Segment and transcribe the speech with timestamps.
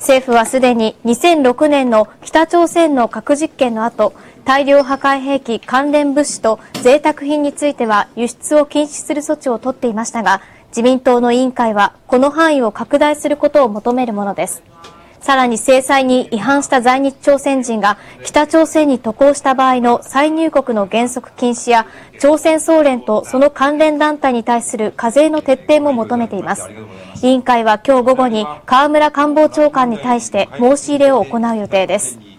[0.00, 4.14] 政府はすでに2006年の北朝鮮の核実験の後、
[4.46, 14.62] 大量破壊兵器関連物資と贅沢品については輸出を禁止する措置を取っていましたが、自民党の委員会はこの範囲を拡大することを求めるものです。
[15.20, 21.86] さらに制裁に違反した在日朝鮮人が北朝鮮に渡航した場合の再入国の原則禁止や
[22.18, 26.68] 朝鮮総連とその関連団体に対する課税の徹底も求めています。
[27.22, 32.29] 委員会は今日午後に河村官房長官に対して申し入れを行う予定です。